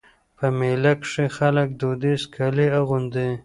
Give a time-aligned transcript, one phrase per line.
[0.37, 3.29] په مېله کښي خلک دودیز کالي اغوندي.